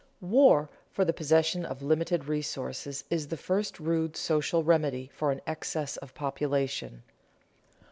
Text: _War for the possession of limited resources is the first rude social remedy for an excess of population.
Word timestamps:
_War 0.23 0.69
for 0.89 1.05
the 1.05 1.13
possession 1.13 1.63
of 1.63 1.83
limited 1.83 2.25
resources 2.25 3.03
is 3.11 3.27
the 3.27 3.37
first 3.37 3.79
rude 3.79 4.17
social 4.17 4.63
remedy 4.63 5.11
for 5.13 5.31
an 5.31 5.41
excess 5.45 5.95
of 5.97 6.15
population. 6.15 7.03